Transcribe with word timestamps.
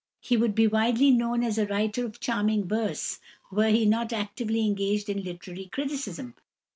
He 0.19 0.35
would 0.35 0.55
be 0.55 0.65
widely 0.65 1.11
known 1.11 1.43
as 1.43 1.59
a 1.59 1.67
writer 1.67 2.03
of 2.07 2.19
charming 2.19 2.67
verse 2.67 3.19
were 3.51 3.69
he 3.69 3.85
not 3.85 4.11
actively 4.11 4.65
engaged 4.65 5.09
in 5.09 5.21
literary 5.21 5.67
criticism. 5.67 6.33